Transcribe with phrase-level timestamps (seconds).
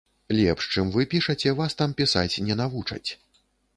[0.37, 3.07] Лепш, чым вы пішаце, вас там пісаць не навучаць.